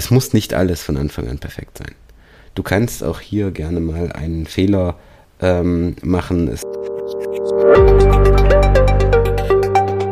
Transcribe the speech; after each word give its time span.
es 0.00 0.10
muss 0.10 0.32
nicht 0.32 0.54
alles 0.54 0.82
von 0.82 0.96
Anfang 0.96 1.28
an 1.28 1.38
perfekt 1.38 1.76
sein. 1.76 1.94
Du 2.54 2.62
kannst 2.62 3.04
auch 3.04 3.20
hier 3.20 3.50
gerne 3.50 3.80
mal 3.80 4.10
einen 4.12 4.46
Fehler 4.46 4.98
ähm, 5.42 5.94
machen. 6.00 6.48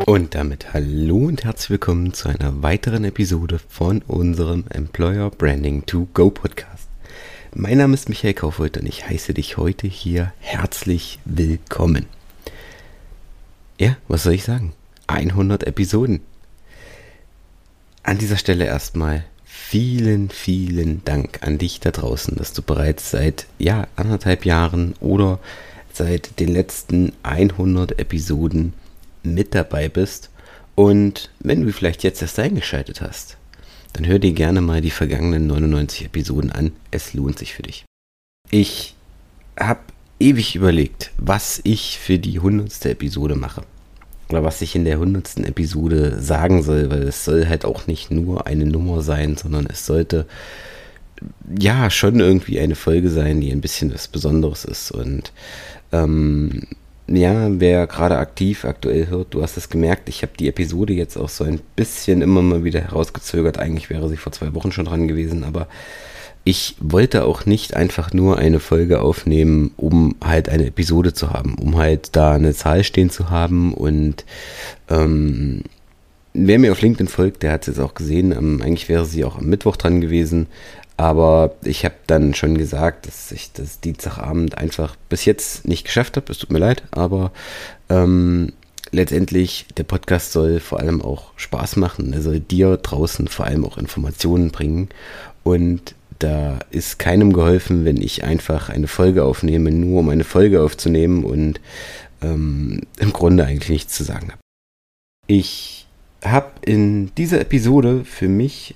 Und 0.05 0.35
damit 0.35 0.75
hallo 0.75 1.17
und 1.29 1.43
herzlich 1.45 1.71
willkommen 1.71 2.13
zu 2.13 2.29
einer 2.29 2.63
weiteren 2.63 3.05
Episode 3.05 3.61
von 3.67 4.03
unserem 4.03 4.65
Employer 4.69 5.31
Branding 5.31 5.87
to 5.87 6.07
Go 6.13 6.29
Podcast. 6.29 6.89
Mein 7.55 7.79
Name 7.79 7.95
ist 7.95 8.11
Michael 8.11 8.35
Kaufreuth 8.35 8.77
und 8.77 8.85
ich 8.85 9.09
heiße 9.09 9.33
dich 9.33 9.57
heute 9.57 9.87
hier 9.87 10.35
herzlich 10.41 11.19
willkommen. 11.25 12.05
Ja, 13.79 13.97
was 14.07 14.25
soll 14.25 14.35
ich 14.35 14.45
sagen? 14.45 14.75
100 15.07 15.67
Episoden. 15.67 16.21
An 18.03 18.19
dieser 18.19 18.37
Stelle 18.37 18.67
erstmal 18.67 19.25
vielen, 19.59 20.31
vielen 20.31 21.05
Dank 21.05 21.43
an 21.43 21.59
dich 21.59 21.81
da 21.81 21.91
draußen, 21.91 22.37
dass 22.37 22.55
du 22.55 22.63
bereits 22.63 23.11
seit 23.11 23.47
ja, 23.59 23.87
anderthalb 23.97 24.47
Jahren 24.47 24.95
oder 25.01 25.41
seit 25.93 26.41
den 26.41 26.49
letzten 26.49 27.13
100 27.23 27.99
Episoden 27.99 28.73
mit 29.23 29.55
dabei 29.55 29.89
bist. 29.89 30.31
Und 30.75 31.31
wenn 31.41 31.67
du 31.67 31.73
vielleicht 31.73 32.03
jetzt 32.03 32.23
erst 32.23 32.39
eingeschaltet 32.39 33.03
hast, 33.03 33.37
dann 33.93 34.07
hör 34.07 34.19
dir 34.19 34.33
gerne 34.33 34.63
mal 34.63 34.81
die 34.81 34.91
vergangenen 34.91 35.47
99 35.49 36.07
Episoden 36.07 36.51
an. 36.51 36.73
Es 36.91 37.13
lohnt 37.13 37.39
sich 37.39 37.53
für 37.53 37.63
dich. 37.63 37.85
Ich 38.51 38.95
habe 39.59 39.81
ewig 40.19 40.55
überlegt, 40.55 41.11
was 41.19 41.61
ich 41.65 41.99
für 41.99 42.19
die 42.19 42.39
100. 42.39 42.87
Episode 42.87 43.35
mache 43.35 43.65
was 44.31 44.63
ich 44.63 44.77
in 44.77 44.85
der 44.85 44.99
hundertsten 44.99 45.45
Episode 45.45 46.21
sagen 46.21 46.63
soll, 46.63 46.91
weil 46.91 47.03
es 47.03 47.25
soll 47.25 47.47
halt 47.47 47.65
auch 47.65 47.87
nicht 47.87 48.11
nur 48.11 48.47
eine 48.47 48.67
Nummer 48.67 49.03
sein, 49.03 49.37
sondern 49.37 49.67
es 49.67 49.87
sollte 49.87 50.27
ja 51.59 51.91
schon 51.91 52.21
irgendwie 52.21 52.61
eine 52.61 52.75
Folge 52.75 53.11
sein, 53.11 53.41
die 53.41 53.51
ein 53.51 53.61
bisschen 53.61 53.93
was 53.93 54.09
Besonderes 54.09 54.65
ist. 54.65 54.91
Und 54.91 55.33
ähm, 55.93 56.67
ja, 57.09 57.49
wer 57.61 57.87
gerade 57.87 58.19
aktiv 58.19 58.65
aktuell 58.65 59.09
hört, 59.09 59.33
du 59.33 59.43
hast 59.43 59.57
es 59.57 59.71
gemerkt, 59.71 60.09
ich 60.09 60.23
habe 60.23 60.33
die 60.39 60.49
Episode 60.49 60.93
jetzt 60.93 61.17
auch 61.17 61.29
so 61.29 61.45
ein 61.45 61.61
bisschen 61.75 62.23
immer 62.23 62.43
mal 62.43 62.65
wieder 62.65 62.81
herausgezögert. 62.81 63.59
Eigentlich 63.59 63.89
wäre 63.89 64.09
sie 64.09 64.17
vor 64.17 64.33
zwei 64.33 64.55
Wochen 64.55 64.73
schon 64.73 64.85
dran 64.85 65.09
gewesen, 65.09 65.45
aber 65.45 65.69
ich 66.45 66.77
wollte 66.81 67.25
auch 67.25 67.47
nicht 67.47 67.75
einfach 67.75 68.13
nur 68.13 68.39
eine 68.39 68.61
Folge 68.61 69.01
aufnehmen, 69.01 69.73
um 69.77 70.17
halt 70.23 70.49
eine 70.49 70.67
Episode 70.67 71.13
zu 71.13 71.31
haben, 71.31 71.55
um 71.55 71.77
halt 71.77 72.15
da 72.17 72.33
eine 72.33 72.55
Zahl 72.55 72.85
stehen 72.85 73.11
zu 73.11 73.31
haben. 73.31 73.75
Und 73.75 74.25
ähm, 74.89 75.63
wer 76.35 76.59
mir 76.59 76.73
auf 76.73 76.81
LinkedIn 76.81 77.09
folgt, 77.09 77.43
der 77.43 77.53
hat 77.53 77.63
es 77.63 77.77
jetzt 77.77 77.81
auch 77.81 77.95
gesehen, 77.95 78.33
ähm, 78.33 78.63
eigentlich 78.63 78.89
wäre 78.89 79.05
sie 79.05 79.25
auch 79.25 79.39
am 79.39 79.47
Mittwoch 79.47 79.77
dran 79.77 80.01
gewesen, 80.01 80.47
aber 80.99 81.55
ich 81.63 81.85
habe 81.85 81.95
dann 82.09 82.35
schon 82.35 82.59
gesagt, 82.59 83.07
dass 83.07 83.31
ich 83.31 83.53
das 83.53 83.79
Dienstagabend 83.79 84.59
einfach 84.59 84.97
bis 85.09 85.25
jetzt 85.25 85.67
nicht 85.67 85.85
geschafft 85.85 86.17
habe. 86.17 86.31
Es 86.33 86.39
tut 86.39 86.51
mir 86.51 86.59
leid, 86.59 86.83
aber 86.91 87.31
ähm, 87.89 88.53
letztendlich 88.91 89.67
der 89.77 89.85
Podcast 89.85 90.33
soll 90.33 90.59
vor 90.59 90.81
allem 90.81 91.01
auch 91.01 91.31
Spaß 91.37 91.77
machen. 91.77 92.13
Er 92.13 92.21
soll 92.21 92.41
dir 92.41 92.77
draußen 92.77 93.29
vor 93.29 93.47
allem 93.47 93.65
auch 93.65 93.79
Informationen 93.79 94.51
bringen. 94.51 94.89
Und 95.45 95.95
da 96.19 96.59
ist 96.71 96.99
keinem 96.99 97.33
geholfen, 97.33 97.85
wenn 97.85 98.03
ich 98.03 98.25
einfach 98.25 98.69
eine 98.69 98.89
Folge 98.89 99.23
aufnehme, 99.23 99.71
nur 99.71 100.01
um 100.01 100.09
eine 100.09 100.25
Folge 100.25 100.63
aufzunehmen 100.63 101.23
und 101.23 101.61
ähm, 102.23 102.81
im 102.99 103.13
Grunde 103.13 103.45
eigentlich 103.45 103.71
nichts 103.71 103.95
zu 103.95 104.03
sagen 104.03 104.33
habe. 104.33 104.41
Ich 105.29 105.87
habe 106.25 106.51
in 106.63 107.15
dieser 107.15 107.41
Episode 107.41 108.05
für 108.05 108.27
mich 108.27 108.75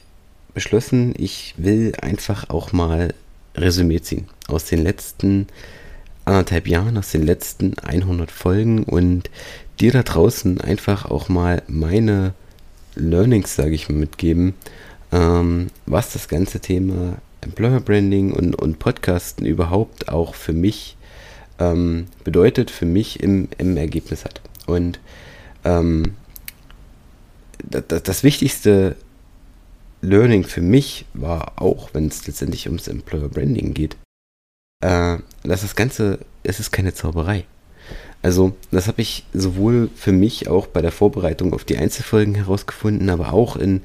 beschlossen, 0.55 1.15
ich 1.17 1.55
will 1.57 1.93
einfach 2.01 2.51
auch 2.51 2.73
mal 2.73 3.15
Resümee 3.57 4.01
ziehen 4.01 4.27
aus 4.49 4.65
den 4.65 4.83
letzten 4.83 5.47
anderthalb 6.25 6.69
Jahren, 6.69 6.97
aus 6.97 7.11
den 7.11 7.23
letzten 7.25 7.79
100 7.79 8.31
Folgen 8.31 8.85
und 8.85 9.31
dir 9.81 9.93
da 9.93 10.03
draußen 10.03 10.61
einfach 10.61 11.07
auch 11.07 11.29
mal 11.29 11.63
meine 11.67 12.35
Learnings, 12.95 13.55
sage 13.57 13.75
ich 13.75 13.89
mal, 13.89 13.97
mitgeben, 13.97 14.55
ähm, 15.11 15.69
was 15.87 16.13
das 16.13 16.29
ganze 16.29 16.61
Thema 16.61 17.17
Employer 17.41 17.81
Branding 17.81 18.33
und, 18.33 18.55
und 18.55 18.79
Podcasten 18.79 19.47
überhaupt 19.47 20.09
auch 20.09 20.35
für 20.35 20.53
mich 20.53 20.97
ähm, 21.59 22.07
bedeutet, 22.25 22.71
für 22.71 22.87
mich 22.87 23.21
im, 23.21 23.49
im 23.59 23.77
Ergebnis 23.77 24.25
hat. 24.25 24.41
Und 24.67 25.01
ähm, 25.65 26.15
das, 27.65 28.03
das 28.03 28.23
wichtigste 28.23 28.97
Learning 30.03 30.45
für 30.45 30.61
mich 30.61 31.07
war 31.15 31.61
auch, 31.61 31.91
wenn 31.95 32.09
es 32.09 32.27
letztendlich 32.27 32.67
ums 32.67 32.89
Employer 32.89 33.29
Branding 33.29 33.73
geht, 33.73 33.97
äh, 34.81 35.19
dass 35.45 35.63
das 35.63 35.77
Ganze, 35.77 36.19
es 36.43 36.61
ist 36.61 36.71
keine 36.71 36.93
Zauberei. 36.93 37.45
Also, 38.21 38.55
das 38.71 38.87
habe 38.87 39.03
ich 39.03 39.25
sowohl 39.33 39.91
für 39.97 40.13
mich 40.13 40.49
auch 40.49 40.67
bei 40.67 40.83
der 40.83 40.93
Vorbereitung 40.93 41.55
auf 41.55 41.65
die 41.65 41.77
Einzelfolgen 41.77 42.35
herausgefunden, 42.35 43.11
aber 43.11 43.33
auch 43.33 43.57
in 43.57 43.83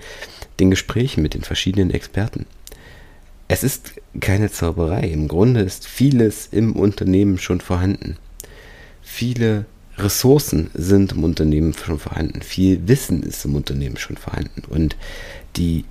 den 0.59 0.69
Gesprächen 0.69 1.23
mit 1.23 1.33
den 1.33 1.41
verschiedenen 1.41 1.91
Experten 1.91 2.45
es 3.47 3.63
ist 3.63 3.94
keine 4.19 4.51
Zauberei. 4.51 5.01
Im 5.01 5.28
Grunde 5.28 5.61
ist 5.61 5.88
vieles 5.88 6.47
im 6.51 6.75
Unternehmen 6.75 7.38
schon 7.38 7.61
vorhanden. 7.61 8.17
Viele 9.01 9.66
Ressourcen 9.97 10.69
sind 10.73 11.13
im 11.13 11.23
Unternehmen 11.23 11.73
schon 11.73 11.99
vorhanden. 11.99 12.41
Viel 12.41 12.88
Wissen 12.88 13.23
ist 13.23 13.45
im 13.45 13.55
Unternehmen 13.55 13.97
schon 13.97 14.17
vorhanden. 14.17 14.63
Und 14.69 14.95
die 15.55 15.85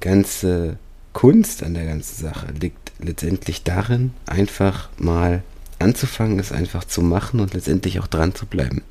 ganze 0.00 0.76
Kunst 1.12 1.62
an 1.62 1.74
der 1.74 1.86
ganzen 1.86 2.22
Sache 2.22 2.46
liegt 2.60 2.92
letztendlich 2.98 3.62
darin, 3.62 4.12
einfach 4.26 4.88
mal 4.98 5.42
anzufangen, 5.78 6.38
es 6.38 6.52
einfach 6.52 6.84
zu 6.84 7.02
machen 7.02 7.40
und 7.40 7.54
letztendlich 7.54 8.00
auch 8.00 8.06
dran 8.06 8.34
zu 8.34 8.46
bleiben. 8.46 8.82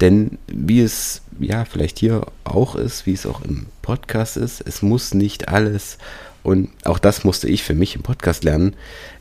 Denn 0.00 0.38
wie 0.46 0.80
es 0.80 1.22
ja 1.38 1.64
vielleicht 1.64 1.98
hier 1.98 2.26
auch 2.44 2.74
ist, 2.74 3.06
wie 3.06 3.12
es 3.12 3.26
auch 3.26 3.42
im 3.42 3.66
Podcast 3.82 4.36
ist, 4.36 4.60
es 4.60 4.82
muss 4.82 5.14
nicht 5.14 5.48
alles 5.48 5.98
und 6.42 6.70
auch 6.84 6.98
das 6.98 7.24
musste 7.24 7.48
ich 7.48 7.62
für 7.62 7.74
mich 7.74 7.96
im 7.96 8.02
Podcast 8.02 8.44
lernen. 8.44 8.74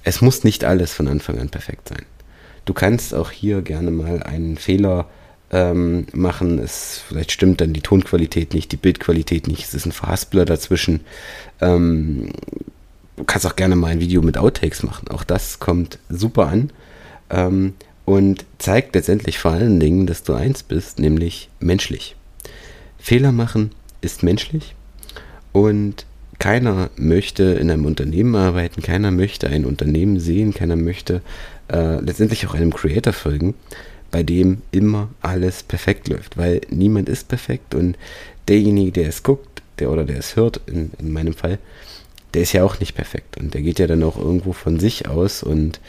Es 0.04 0.22
muss 0.22 0.44
nicht 0.44 0.64
alles 0.64 0.94
von 0.94 1.08
Anfang 1.08 1.40
an 1.40 1.50
perfekt 1.50 1.90
sein. 1.90 2.06
Du 2.66 2.74
kannst 2.74 3.14
auch 3.14 3.32
hier 3.32 3.62
gerne 3.62 3.92
mal 3.92 4.24
einen 4.24 4.58
Fehler 4.58 5.10
ähm, 5.52 6.06
machen. 6.14 6.60
Es, 6.60 7.02
vielleicht 7.08 7.32
stimmt 7.32 7.62
dann 7.62 7.74
die 7.74 7.82
Tonqualität 7.82 8.54
nicht, 8.54 8.72
die 8.72 8.78
Bildqualität 8.78 9.48
nicht. 9.48 9.64
Es 9.64 9.74
ist 9.74 9.86
ein 9.86 9.92
Verhaspler 9.92 10.46
dazwischen. 10.46 11.02
Ähm, 11.62 12.32
du 13.16 13.24
kannst 13.24 13.46
auch 13.46 13.56
gerne 13.56 13.76
mal 13.76 13.88
ein 13.88 14.00
Video 14.00 14.22
mit 14.22 14.38
Outtakes 14.38 14.84
machen. 14.84 15.08
Auch 15.10 15.24
das 15.24 15.60
kommt 15.60 16.00
super 16.10 16.48
an. 16.48 16.72
Ähm, 17.30 17.74
und 18.06 18.46
zeigt 18.58 18.96
letztendlich 18.96 19.38
vor 19.38 19.52
allen 19.52 19.80
Dingen, 19.80 20.08
dass 20.08 20.24
du 20.24 20.34
eins 20.34 20.64
bist, 20.64 20.98
nämlich 20.98 21.50
menschlich. 21.60 22.16
Fehler 22.98 23.32
machen 23.32 23.72
ist 24.02 24.24
menschlich 24.24 24.74
und 25.52 26.06
keiner 26.40 26.90
möchte 26.96 27.44
in 27.44 27.70
einem 27.70 27.86
Unternehmen 27.86 28.36
arbeiten, 28.36 28.82
keiner 28.82 29.12
möchte 29.12 29.48
ein 29.48 29.66
Unternehmen 29.66 30.20
sehen, 30.20 30.54
keiner 30.54 30.76
möchte 30.76 31.22
äh, 31.72 32.00
letztendlich 32.00 32.48
auch 32.48 32.56
einem 32.56 32.74
Creator 32.74 33.14
folgen, 33.14 33.54
bei 34.12 34.24
dem 34.24 34.62
immer 34.72 35.10
alles 35.22 35.64
perfekt 35.64 36.08
läuft, 36.08 36.38
weil 36.38 36.62
niemand 36.70 37.10
ist 37.10 37.28
perfekt 37.28 37.76
und 37.76 37.98
derjenige, 38.48 38.92
der 38.92 39.10
es 39.10 39.24
guckt, 39.24 39.62
der 39.80 39.92
oder 39.92 40.04
der 40.04 40.18
es 40.18 40.36
hört, 40.36 40.62
in, 40.68 40.92
in 41.00 41.12
meinem 41.12 41.34
Fall, 41.34 41.60
der 42.34 42.44
ist 42.44 42.54
ja 42.54 42.64
auch 42.64 42.80
nicht 42.80 42.96
perfekt 42.96 43.38
und 43.38 43.54
der 43.54 43.62
geht 43.62 43.80
ja 43.80 43.88
dann 43.88 44.04
auch 44.04 44.18
irgendwo 44.18 44.54
von 44.54 44.80
sich 44.80 45.08
aus 45.08 45.44
und 45.44 45.80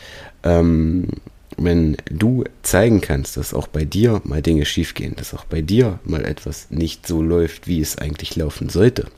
ähm, 0.43 1.09
wenn 1.57 1.97
du 2.11 2.45
zeigen 2.63 3.01
kannst, 3.01 3.37
dass 3.37 3.53
auch 3.53 3.67
bei 3.67 3.85
dir 3.85 4.23
mal 4.25 4.41
Dinge 4.41 4.65
schiefgehen, 4.65 5.15
dass 5.17 5.35
auch 5.35 5.45
bei 5.45 5.61
dir 5.61 5.99
mal 6.05 6.25
etwas 6.25 6.71
nicht 6.71 7.07
so 7.07 7.23
läuft, 7.23 7.67
wie 7.67 7.81
es 7.81 7.99
eigentlich 7.99 8.37
laufen 8.37 8.69
sollte, 8.69 9.09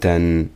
dann 0.00 0.50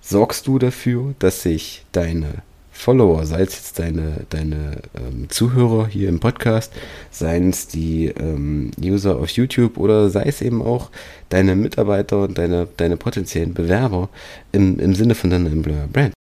sorgst 0.00 0.46
du 0.46 0.58
dafür, 0.58 1.14
dass 1.18 1.42
sich 1.42 1.84
deine 1.92 2.42
Follower, 2.78 3.26
sei 3.26 3.42
es 3.42 3.54
jetzt 3.56 3.78
deine, 3.80 4.24
deine 4.30 4.82
ähm, 4.94 5.28
Zuhörer 5.28 5.88
hier 5.88 6.08
im 6.08 6.20
Podcast, 6.20 6.72
seien 7.10 7.50
es 7.50 7.66
die 7.66 8.06
ähm, 8.06 8.70
User 8.80 9.16
auf 9.16 9.30
YouTube 9.30 9.78
oder 9.78 10.10
sei 10.10 10.22
es 10.22 10.40
eben 10.40 10.62
auch 10.62 10.90
deine 11.28 11.56
Mitarbeiter 11.56 12.22
und 12.22 12.38
deine, 12.38 12.68
deine 12.76 12.96
potenziellen 12.96 13.52
Bewerber 13.52 14.08
im, 14.52 14.78
im 14.78 14.94
Sinne 14.94 15.16
von 15.16 15.28
deiner 15.28 15.50
Employer 15.50 15.88
Brand. 15.88 16.14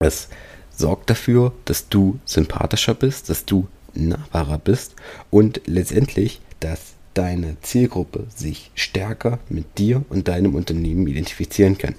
Das 0.00 0.28
sorgt 0.76 1.10
dafür, 1.10 1.52
dass 1.64 1.88
du 1.88 2.18
sympathischer 2.24 2.94
bist, 2.94 3.30
dass 3.30 3.44
du 3.44 3.68
nahbarer 3.94 4.58
bist 4.58 4.96
und 5.30 5.60
letztendlich, 5.66 6.40
dass 6.58 6.94
deine 7.14 7.56
Zielgruppe 7.62 8.26
sich 8.34 8.72
stärker 8.74 9.38
mit 9.48 9.78
dir 9.78 10.04
und 10.08 10.26
deinem 10.26 10.56
Unternehmen 10.56 11.06
identifizieren 11.06 11.78
kann. 11.78 11.94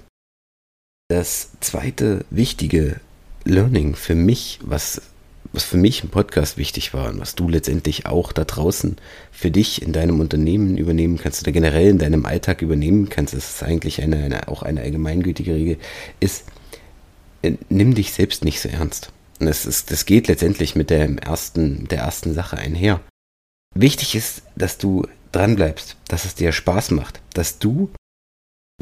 Das 1.08 1.52
zweite 1.60 2.26
wichtige 2.30 3.00
Learning 3.44 3.94
für 3.94 4.14
mich, 4.14 4.58
was 4.62 5.00
was 5.54 5.64
für 5.64 5.76
mich 5.76 6.02
im 6.02 6.10
Podcast 6.10 6.56
wichtig 6.56 6.94
war 6.94 7.08
und 7.08 7.20
was 7.20 7.36
du 7.36 7.48
letztendlich 7.48 8.06
auch 8.06 8.32
da 8.32 8.44
draußen 8.44 8.96
für 9.30 9.50
dich 9.50 9.82
in 9.82 9.92
deinem 9.92 10.20
Unternehmen 10.20 10.76
übernehmen 10.76 11.16
kannst 11.16 11.42
oder 11.42 11.52
generell 11.52 11.88
in 11.88 11.98
deinem 11.98 12.26
Alltag 12.26 12.60
übernehmen 12.60 13.08
kannst, 13.08 13.34
das 13.34 13.54
ist 13.54 13.62
eigentlich 13.62 14.02
eine, 14.02 14.16
eine 14.16 14.48
auch 14.48 14.62
eine 14.62 14.80
allgemeingültige 14.80 15.54
Regel, 15.54 15.78
ist, 16.18 16.44
äh, 17.42 17.52
nimm 17.68 17.94
dich 17.94 18.12
selbst 18.12 18.44
nicht 18.44 18.60
so 18.60 18.68
ernst. 18.68 19.12
Und 19.38 19.46
das, 19.46 19.64
ist, 19.64 19.90
das 19.90 20.06
geht 20.06 20.28
letztendlich 20.28 20.74
mit 20.74 20.90
der 20.90 21.08
ersten, 21.22 21.86
der 21.88 21.98
ersten 21.98 22.34
Sache 22.34 22.58
einher. 22.58 23.00
Wichtig 23.74 24.14
ist, 24.14 24.42
dass 24.56 24.78
du 24.78 25.06
dran 25.32 25.56
bleibst, 25.56 25.96
dass 26.08 26.24
es 26.24 26.34
dir 26.34 26.52
Spaß 26.52 26.90
macht, 26.92 27.20
dass 27.32 27.58
du 27.58 27.90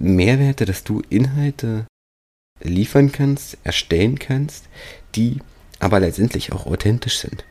Mehrwerte, 0.01 0.65
dass 0.65 0.85
du 0.85 1.03
Inhalte 1.11 1.87
liefern 2.61 3.13
kannst, 3.13 3.59
erstellen 3.65 4.19
kannst, 4.19 4.69
die 5.15 5.39
aber 5.79 6.01
letztendlich 6.01 6.53
auch 6.53 6.67
authentisch 6.67 7.19
sind. 7.19 7.45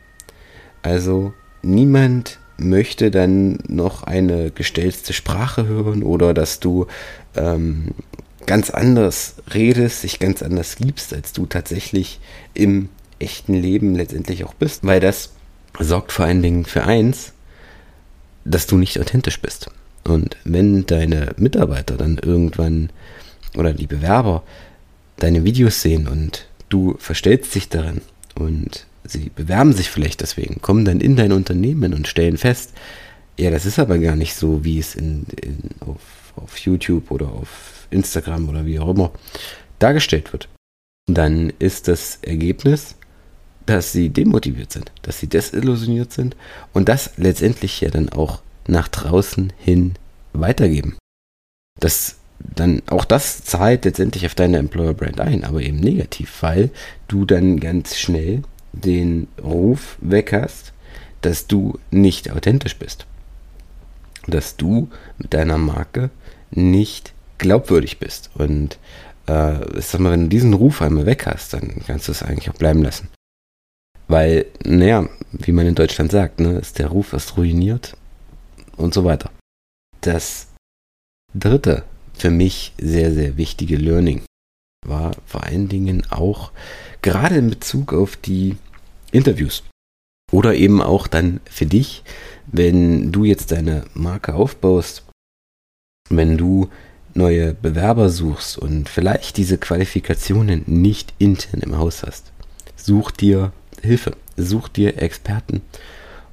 Also 0.82 1.32
niemand 1.62 2.38
möchte 2.56 3.10
dann 3.10 3.58
noch 3.66 4.04
eine 4.04 4.50
gestellte 4.50 5.12
Sprache 5.12 5.66
hören 5.66 6.02
oder 6.02 6.34
dass 6.34 6.60
du 6.60 6.86
ähm, 7.34 7.88
ganz 8.46 8.70
anders 8.70 9.36
redest, 9.52 10.02
dich 10.02 10.18
ganz 10.18 10.42
anders 10.42 10.78
liebst, 10.78 11.12
als 11.14 11.32
du 11.32 11.46
tatsächlich 11.46 12.20
im 12.54 12.88
echten 13.18 13.54
Leben 13.54 13.94
letztendlich 13.94 14.44
auch 14.44 14.54
bist. 14.54 14.84
Weil 14.84 15.00
das 15.00 15.32
sorgt 15.78 16.12
vor 16.12 16.24
allen 16.24 16.42
Dingen 16.42 16.64
für 16.64 16.84
eins, 16.84 17.32
dass 18.44 18.66
du 18.66 18.76
nicht 18.76 18.98
authentisch 19.00 19.40
bist. 19.40 19.70
Und 20.04 20.36
wenn 20.44 20.84
deine 20.86 21.32
Mitarbeiter 21.36 21.96
dann 21.96 22.18
irgendwann 22.18 22.90
oder 23.56 23.72
die 23.72 23.86
Bewerber 23.86 24.42
deine 25.22 25.44
Videos 25.44 25.82
sehen 25.82 26.08
und 26.08 26.46
du 26.68 26.96
verstellst 26.98 27.54
dich 27.54 27.68
darin 27.68 28.00
und 28.34 28.86
sie 29.04 29.30
bewerben 29.34 29.72
sich 29.72 29.90
vielleicht 29.90 30.20
deswegen, 30.20 30.60
kommen 30.62 30.84
dann 30.84 31.00
in 31.00 31.16
dein 31.16 31.32
Unternehmen 31.32 31.94
und 31.94 32.08
stellen 32.08 32.38
fest, 32.38 32.72
ja, 33.38 33.50
das 33.50 33.66
ist 33.66 33.78
aber 33.78 33.98
gar 33.98 34.16
nicht 34.16 34.34
so, 34.34 34.64
wie 34.64 34.78
es 34.78 34.94
in, 34.94 35.24
in, 35.42 35.70
auf, 35.80 36.32
auf 36.36 36.58
YouTube 36.58 37.10
oder 37.10 37.28
auf 37.28 37.86
Instagram 37.90 38.48
oder 38.48 38.66
wie 38.66 38.78
auch 38.78 38.90
immer 38.90 39.12
dargestellt 39.78 40.32
wird. 40.32 40.48
Dann 41.06 41.52
ist 41.58 41.88
das 41.88 42.18
Ergebnis, 42.22 42.96
dass 43.66 43.92
sie 43.92 44.10
demotiviert 44.10 44.72
sind, 44.72 44.92
dass 45.02 45.18
sie 45.18 45.28
desillusioniert 45.28 46.12
sind 46.12 46.36
und 46.72 46.88
das 46.88 47.12
letztendlich 47.16 47.80
ja 47.80 47.90
dann 47.90 48.08
auch 48.08 48.42
nach 48.66 48.88
draußen 48.88 49.52
hin 49.58 49.94
weitergeben. 50.32 50.96
Das 51.80 52.16
dann 52.54 52.82
auch 52.86 53.04
das 53.04 53.44
zahlt 53.44 53.84
letztendlich 53.84 54.26
auf 54.26 54.34
deine 54.34 54.58
Employer 54.58 54.94
Brand 54.94 55.20
ein, 55.20 55.44
aber 55.44 55.62
eben 55.62 55.78
negativ, 55.78 56.42
weil 56.42 56.70
du 57.08 57.24
dann 57.24 57.60
ganz 57.60 57.96
schnell 57.96 58.42
den 58.72 59.28
Ruf 59.42 59.96
weg 60.00 60.32
hast, 60.32 60.72
dass 61.20 61.46
du 61.46 61.78
nicht 61.90 62.30
authentisch 62.30 62.76
bist. 62.76 63.06
Dass 64.26 64.56
du 64.56 64.88
mit 65.18 65.34
deiner 65.34 65.58
Marke 65.58 66.10
nicht 66.50 67.12
glaubwürdig 67.38 67.98
bist. 67.98 68.30
Und 68.34 68.78
äh, 69.26 69.80
sag 69.80 70.00
mal, 70.00 70.12
wenn 70.12 70.24
du 70.24 70.28
diesen 70.28 70.54
Ruf 70.54 70.82
einmal 70.82 71.06
weg 71.06 71.26
hast, 71.26 71.54
dann 71.54 71.82
kannst 71.86 72.08
du 72.08 72.12
es 72.12 72.22
eigentlich 72.22 72.50
auch 72.50 72.58
bleiben 72.58 72.82
lassen. 72.82 73.08
Weil, 74.08 74.46
naja, 74.64 75.08
wie 75.32 75.52
man 75.52 75.66
in 75.66 75.74
Deutschland 75.74 76.10
sagt, 76.10 76.40
ne, 76.40 76.58
ist 76.58 76.78
der 76.78 76.88
Ruf 76.88 77.12
erst 77.12 77.36
ruiniert 77.36 77.96
und 78.76 78.94
so 78.94 79.04
weiter. 79.04 79.30
Das 80.00 80.48
dritte 81.34 81.84
für 82.22 82.30
mich 82.30 82.72
sehr, 82.78 83.12
sehr 83.12 83.36
wichtige 83.36 83.74
Learning 83.74 84.22
war 84.86 85.10
vor 85.26 85.42
allen 85.42 85.68
Dingen 85.68 86.06
auch 86.10 86.52
gerade 87.02 87.34
in 87.34 87.50
Bezug 87.50 87.92
auf 87.92 88.16
die 88.16 88.58
Interviews. 89.10 89.64
Oder 90.30 90.54
eben 90.54 90.80
auch 90.80 91.08
dann 91.08 91.40
für 91.46 91.66
dich, 91.66 92.04
wenn 92.46 93.10
du 93.10 93.24
jetzt 93.24 93.50
deine 93.50 93.86
Marke 93.94 94.34
aufbaust, 94.34 95.02
wenn 96.10 96.38
du 96.38 96.70
neue 97.12 97.54
Bewerber 97.54 98.08
suchst 98.08 98.56
und 98.56 98.88
vielleicht 98.88 99.36
diese 99.36 99.58
Qualifikationen 99.58 100.62
nicht 100.66 101.14
intern 101.18 101.60
im 101.60 101.76
Haus 101.76 102.04
hast. 102.04 102.30
Such 102.76 103.10
dir 103.10 103.52
Hilfe, 103.82 104.16
such 104.36 104.68
dir 104.68 105.02
Experten. 105.02 105.60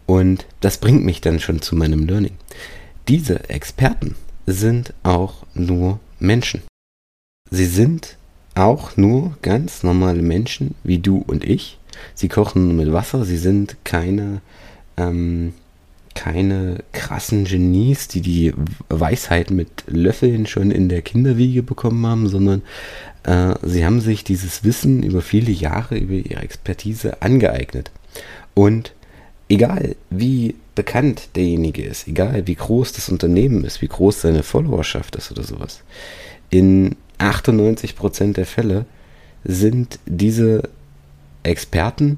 Und 0.06 0.46
das 0.60 0.78
bringt 0.78 1.04
mich 1.04 1.20
dann 1.20 1.40
schon 1.40 1.64
zu 1.64 1.76
meinem 1.76 2.06
Learning. 2.06 2.38
Diese 3.08 3.50
Experten 3.50 4.16
sind 4.52 4.94
auch 5.04 5.46
nur 5.54 6.00
Menschen. 6.20 6.62
Sie 7.52 7.66
sind 7.66 8.18
auch 8.56 8.98
nur 8.98 9.38
ganz 9.42 9.84
normale 9.84 10.22
Menschen 10.22 10.76
wie 10.84 11.00
du 11.00 11.24
und 11.26 11.44
ich. 11.44 11.78
Sie 12.14 12.28
kochen 12.28 12.76
mit 12.76 12.92
Wasser, 12.92 13.26
sie 13.26 13.38
sind 13.38 13.78
keine, 13.84 14.42
ähm, 14.98 15.54
keine 16.16 16.84
krassen 16.92 17.46
Genies, 17.46 18.08
die 18.08 18.22
die 18.22 18.54
Weisheit 18.90 19.52
mit 19.52 19.70
Löffeln 19.88 20.46
schon 20.46 20.72
in 20.72 20.90
der 20.90 21.02
Kinderwiege 21.02 21.64
bekommen 21.64 22.06
haben, 22.06 22.28
sondern 22.28 22.62
äh, 23.24 23.56
sie 23.64 23.86
haben 23.86 24.02
sich 24.02 24.24
dieses 24.24 24.64
Wissen 24.64 25.04
über 25.04 25.22
viele 25.22 25.52
Jahre, 25.52 25.98
über 25.98 26.14
ihre 26.14 26.42
Expertise 26.42 27.22
angeeignet. 27.22 27.92
Und 28.54 28.94
egal 29.50 29.96
wie 30.10 30.56
bekannt 30.80 31.36
derjenige 31.36 31.84
ist, 31.84 32.08
egal 32.08 32.48
wie 32.48 32.56
groß 32.56 32.94
das 32.94 33.10
Unternehmen 33.10 33.66
ist, 33.66 33.82
wie 33.82 33.90
groß 33.90 34.22
seine 34.22 34.44
Followerschaft 34.44 35.18
ist 35.18 35.30
oder 35.30 35.44
sowas, 35.44 35.84
in 36.50 36.96
98% 37.18 38.32
der 38.32 38.46
Fälle 38.46 38.86
sind 39.44 40.00
diese 40.06 40.70
Experten 41.44 42.18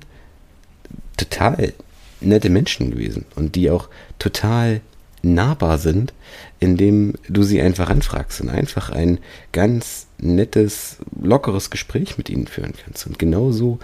total 1.18 1.74
nette 2.20 2.52
Menschen 2.52 2.92
gewesen 2.92 3.26
und 3.36 3.56
die 3.56 3.72
auch 3.72 3.90
total 4.20 4.82
nahbar 5.24 5.80
sind, 5.80 6.14
indem 6.60 7.16
du 7.28 7.42
sie 7.42 7.62
einfach 7.62 7.90
anfragst 7.90 8.42
und 8.42 8.50
einfach 8.50 8.92
ein 8.92 9.18
ganz 9.54 10.06
nettes, 10.20 10.98
lockeres 11.20 11.72
Gespräch 11.72 12.20
mit 12.20 12.30
ihnen 12.30 12.46
führen 12.46 12.74
kannst. 12.86 13.08
Und 13.08 13.18
genauso 13.18 13.80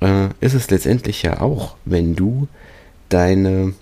äh, 0.00 0.30
ist 0.40 0.54
es 0.54 0.68
letztendlich 0.68 1.22
ja 1.22 1.40
auch, 1.40 1.76
wenn 1.84 2.16
du 2.16 2.48
deine, 3.08 3.74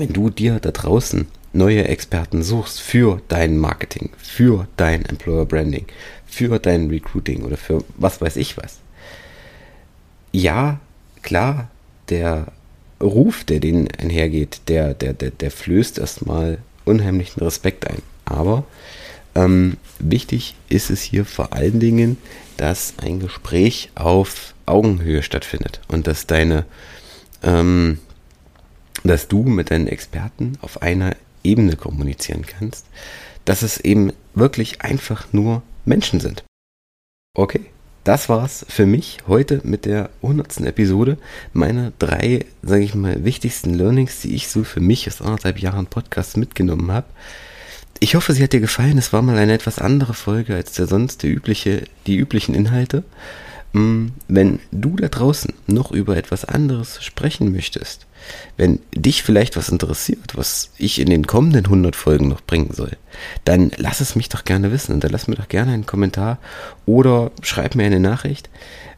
wenn 0.00 0.12
du 0.12 0.30
dir 0.30 0.58
da 0.60 0.70
draußen 0.70 1.26
neue 1.52 1.86
Experten 1.86 2.42
suchst 2.42 2.80
für 2.80 3.20
dein 3.28 3.58
Marketing, 3.58 4.10
für 4.16 4.66
dein 4.76 5.04
Employer 5.04 5.44
Branding, 5.44 5.86
für 6.26 6.58
dein 6.58 6.88
Recruiting 6.88 7.42
oder 7.42 7.56
für 7.56 7.84
was 7.96 8.20
weiß 8.20 8.36
ich 8.36 8.56
was. 8.56 8.78
Ja, 10.32 10.80
klar, 11.22 11.68
der 12.08 12.46
Ruf, 13.00 13.44
der 13.44 13.60
denen 13.60 13.88
einhergeht, 13.98 14.62
der, 14.68 14.94
der, 14.94 15.12
der, 15.12 15.30
der 15.30 15.50
flößt 15.50 15.98
erstmal 15.98 16.58
unheimlichen 16.84 17.42
Respekt 17.42 17.86
ein. 17.86 18.02
Aber 18.24 18.64
ähm, 19.34 19.76
wichtig 19.98 20.54
ist 20.68 20.90
es 20.90 21.02
hier 21.02 21.24
vor 21.24 21.52
allen 21.52 21.80
Dingen, 21.80 22.16
dass 22.56 22.94
ein 22.98 23.20
Gespräch 23.20 23.90
auf 23.94 24.54
Augenhöhe 24.66 25.22
stattfindet 25.22 25.80
und 25.88 26.06
dass 26.06 26.26
deine 26.26 26.64
ähm, 27.42 27.98
dass 29.04 29.28
du 29.28 29.42
mit 29.42 29.70
deinen 29.70 29.88
Experten 29.88 30.58
auf 30.60 30.82
einer 30.82 31.16
Ebene 31.42 31.76
kommunizieren 31.76 32.44
kannst, 32.46 32.86
dass 33.44 33.62
es 33.62 33.78
eben 33.78 34.12
wirklich 34.34 34.82
einfach 34.82 35.32
nur 35.32 35.62
Menschen 35.84 36.20
sind. 36.20 36.44
Okay, 37.34 37.66
das 38.04 38.28
war's 38.28 38.64
für 38.68 38.86
mich 38.86 39.18
heute 39.28 39.60
mit 39.62 39.84
der 39.84 40.10
100. 40.22 40.60
Episode. 40.60 41.18
Meine 41.52 41.92
drei, 41.98 42.46
sage 42.62 42.82
ich 42.82 42.94
mal, 42.94 43.24
wichtigsten 43.24 43.74
Learnings, 43.74 44.20
die 44.20 44.34
ich 44.34 44.48
so 44.48 44.64
für 44.64 44.80
mich 44.80 45.06
aus 45.06 45.20
anderthalb 45.20 45.58
Jahren 45.58 45.86
Podcast 45.86 46.36
mitgenommen 46.36 46.90
habe. 46.90 47.06
Ich 47.98 48.14
hoffe, 48.14 48.32
sie 48.32 48.42
hat 48.42 48.54
dir 48.54 48.60
gefallen. 48.60 48.96
Es 48.96 49.12
war 49.12 49.20
mal 49.20 49.36
eine 49.36 49.52
etwas 49.52 49.78
andere 49.78 50.14
Folge 50.14 50.54
als 50.54 50.72
der 50.72 50.86
sonst 50.86 51.22
die, 51.22 51.28
übliche, 51.28 51.84
die 52.06 52.16
üblichen 52.16 52.54
Inhalte. 52.54 53.04
Wenn 53.72 54.58
du 54.72 54.96
da 54.96 55.08
draußen 55.08 55.54
noch 55.68 55.92
über 55.92 56.16
etwas 56.16 56.44
anderes 56.44 57.02
sprechen 57.04 57.52
möchtest, 57.52 58.06
wenn 58.56 58.80
dich 58.92 59.22
vielleicht 59.22 59.56
was 59.56 59.68
interessiert, 59.68 60.36
was 60.36 60.72
ich 60.76 60.98
in 60.98 61.08
den 61.08 61.26
kommenden 61.26 61.66
100 61.66 61.94
Folgen 61.94 62.28
noch 62.28 62.40
bringen 62.40 62.72
soll, 62.72 62.96
dann 63.44 63.70
lass 63.76 64.00
es 64.00 64.16
mich 64.16 64.28
doch 64.28 64.44
gerne 64.44 64.72
wissen. 64.72 64.92
Und 64.92 65.04
dann 65.04 65.12
lass 65.12 65.28
mir 65.28 65.36
doch 65.36 65.48
gerne 65.48 65.72
einen 65.72 65.86
Kommentar 65.86 66.38
oder 66.84 67.30
schreib 67.42 67.76
mir 67.76 67.84
eine 67.84 68.00
Nachricht. 68.00 68.50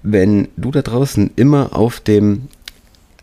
Wenn 0.02 0.48
du 0.56 0.70
da 0.70 0.80
draußen 0.80 1.32
immer 1.36 1.76
auf 1.76 2.00
dem 2.00 2.48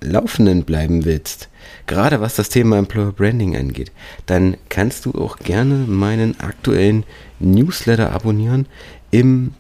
Laufenden 0.02 0.64
bleiben 0.64 1.04
willst, 1.04 1.50
gerade 1.88 2.22
was 2.22 2.36
das 2.36 2.50
Thema 2.50 2.78
Employer 2.78 3.12
Branding 3.12 3.58
angeht, 3.58 3.92
dann 4.28 4.56
kannst 4.70 5.06
du 5.06 5.12
auch 5.14 5.38
gerne 5.40 5.86
meinen 5.88 6.40
aktuellen 6.40 7.06
Newsletter 7.40 8.12
abonnieren 8.12 8.68
im 9.12 9.56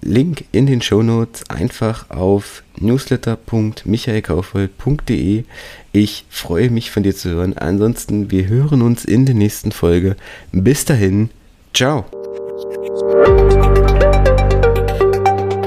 Link 0.00 0.44
in 0.52 0.66
den 0.66 0.80
Show 0.80 1.02
Notes 1.02 1.50
einfach 1.50 2.08
auf 2.10 2.62
newsletter.michaelkaufhold.de. 2.78 5.44
Ich 5.92 6.24
freue 6.28 6.70
mich 6.70 6.90
von 6.90 7.02
dir 7.02 7.14
zu 7.14 7.30
hören. 7.30 7.56
Ansonsten, 7.56 8.30
wir 8.30 8.48
hören 8.48 8.82
uns 8.82 9.04
in 9.04 9.26
der 9.26 9.34
nächsten 9.34 9.72
Folge. 9.72 10.16
Bis 10.52 10.84
dahin, 10.84 11.30
ciao. 11.74 12.04